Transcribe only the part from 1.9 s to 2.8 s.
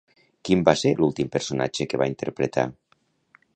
que va interpretar?